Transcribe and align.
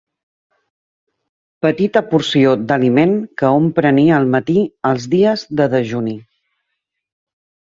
Petita 1.65 2.01
porció 2.13 2.55
d'aliment 2.71 3.13
que 3.41 3.53
hom 3.59 3.67
prenia 3.81 4.17
al 4.21 4.27
matí 4.37 4.57
els 4.93 5.07
dies 5.13 5.45
de 5.61 5.69
dejuni. 5.75 6.17